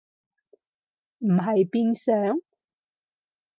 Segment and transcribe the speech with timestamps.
[1.19, 2.39] 唔係變上？